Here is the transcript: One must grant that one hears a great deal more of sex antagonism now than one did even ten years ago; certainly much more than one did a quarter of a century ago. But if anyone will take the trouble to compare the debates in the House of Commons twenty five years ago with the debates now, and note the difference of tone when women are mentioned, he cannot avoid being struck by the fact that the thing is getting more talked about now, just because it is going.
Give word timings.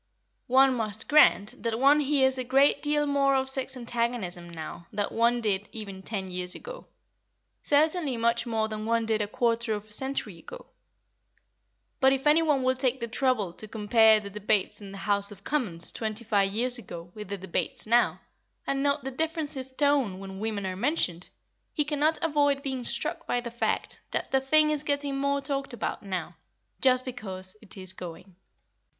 One 0.47 0.73
must 0.73 1.07
grant 1.07 1.61
that 1.61 1.77
one 1.79 1.99
hears 1.99 2.39
a 2.39 2.43
great 2.43 2.81
deal 2.81 3.05
more 3.05 3.35
of 3.35 3.51
sex 3.51 3.77
antagonism 3.77 4.49
now 4.49 4.87
than 4.91 5.05
one 5.11 5.41
did 5.41 5.69
even 5.71 6.01
ten 6.01 6.27
years 6.27 6.55
ago; 6.55 6.87
certainly 7.61 8.17
much 8.17 8.47
more 8.47 8.67
than 8.67 8.83
one 8.83 9.05
did 9.05 9.21
a 9.21 9.27
quarter 9.27 9.73
of 9.73 9.85
a 9.89 9.91
century 9.91 10.39
ago. 10.39 10.65
But 11.99 12.13
if 12.13 12.25
anyone 12.25 12.63
will 12.63 12.75
take 12.75 12.99
the 12.99 13.07
trouble 13.07 13.53
to 13.53 13.67
compare 13.67 14.19
the 14.19 14.31
debates 14.31 14.81
in 14.81 14.91
the 14.91 14.97
House 14.97 15.29
of 15.31 15.43
Commons 15.43 15.91
twenty 15.91 16.23
five 16.23 16.49
years 16.51 16.79
ago 16.79 17.11
with 17.13 17.27
the 17.29 17.37
debates 17.37 17.85
now, 17.85 18.21
and 18.65 18.81
note 18.81 19.03
the 19.03 19.11
difference 19.11 19.55
of 19.55 19.77
tone 19.77 20.17
when 20.17 20.39
women 20.39 20.65
are 20.65 20.75
mentioned, 20.75 21.29
he 21.73 21.85
cannot 21.85 22.17
avoid 22.23 22.63
being 22.63 22.83
struck 22.83 23.27
by 23.27 23.39
the 23.39 23.51
fact 23.51 23.99
that 24.09 24.31
the 24.31 24.41
thing 24.41 24.71
is 24.71 24.81
getting 24.81 25.19
more 25.19 25.41
talked 25.41 25.73
about 25.73 26.01
now, 26.01 26.35
just 26.81 27.05
because 27.05 27.55
it 27.61 27.77
is 27.77 27.93
going. 27.93 28.35